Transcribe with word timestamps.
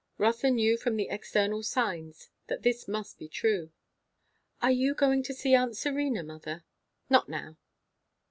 Rotha 0.17 0.49
knew 0.49 0.77
from 0.79 0.95
the 0.95 1.09
external 1.11 1.61
signs 1.61 2.31
that 2.47 2.63
this 2.63 2.87
must 2.87 3.19
be 3.19 3.29
true. 3.29 3.71
"Are 4.59 4.71
you 4.71 4.95
going 4.95 5.21
to 5.21 5.31
see 5.35 5.53
aunt 5.53 5.77
Serena, 5.77 6.23
mother?" 6.23 6.63
"Not 7.07 7.29
now." 7.29 7.59